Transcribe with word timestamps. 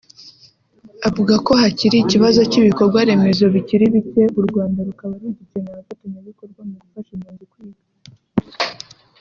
Avuga 1.07 1.33
ko 1.45 1.51
hakiri 1.61 1.95
ikibazo 1.99 2.39
cy’ibikorwa 2.49 2.99
remezo 3.07 3.45
bikiri 3.55 3.85
bikcye 3.93 4.23
u 4.39 4.41
Rwanda 4.47 4.79
rukaba 4.87 5.13
rugikeneye 5.21 5.73
abafatanyabikorwa 5.73 6.61
mu 6.69 6.73
gufasha 6.83 7.11
impunzi 7.15 7.45
kwiga 7.51 7.81